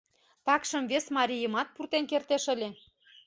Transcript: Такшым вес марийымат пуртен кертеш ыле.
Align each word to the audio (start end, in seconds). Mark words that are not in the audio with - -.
Такшым 0.45 0.83
вес 0.91 1.05
марийымат 1.17 1.67
пуртен 1.75 2.03
кертеш 2.11 2.43
ыле. 2.53 2.69